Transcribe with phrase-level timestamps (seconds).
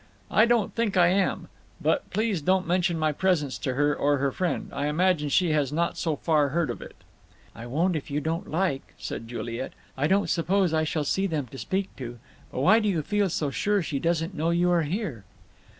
[0.31, 1.47] I don't think I am.
[1.79, 4.71] But please don't mention my presence to her, or her friend.
[4.73, 6.95] I imagine she has not so far heard of it."
[7.53, 9.73] "I won't if you don't like," said Juliet.
[9.95, 12.17] "I don't suppose I shall see them to speak to.
[12.51, 15.23] But why do you feel so sure she doesn't know you are here?"